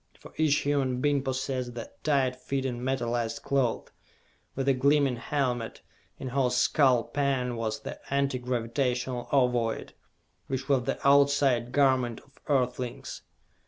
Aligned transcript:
For 0.19 0.33
each 0.35 0.55
human 0.61 0.99
being 0.99 1.21
possessed 1.21 1.75
the 1.75 1.91
tight 2.03 2.35
fitting 2.35 2.79
metalized 2.81 3.43
cloth, 3.43 3.91
with 4.55 4.65
the 4.65 4.73
gleaming 4.73 5.17
helmet 5.17 5.83
in 6.17 6.29
whose 6.29 6.55
skull 6.57 7.03
pan 7.03 7.55
was 7.55 7.81
the 7.81 7.99
Anti 8.11 8.39
Gravitational 8.39 9.29
Ovoid, 9.31 9.93
which 10.47 10.67
was 10.67 10.85
the 10.85 10.97
"outside" 11.07 11.71
garment 11.71 12.19
of 12.21 12.39
earthlings. 12.47 13.21